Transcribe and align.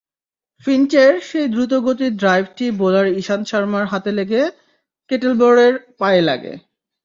ফিঞ্চের 0.65 1.13
সেই 1.21 1.47
দ্রুতগতির 1.47 2.13
ড্রাইভটি 2.15 2.65
বোলার 2.79 3.07
ইশান্ত 3.21 3.45
শর্মার 3.51 3.85
হাতে 3.85 4.11
লেগে 4.11 4.41
কেটেলবরোর 5.09 5.73
পায়ে 5.99 6.21
লাগে। 6.21 6.53